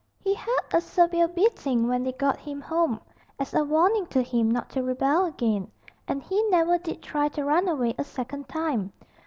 [0.17, 2.99] He had a severe beating when they got him home,
[3.37, 5.71] as a warning to him not to rebel again;
[6.07, 8.93] and he never did try to run away a second time.